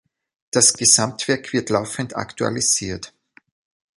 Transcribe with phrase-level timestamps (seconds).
[0.49, 3.13] Das Gesamtwerk wird laufend aktualisiert.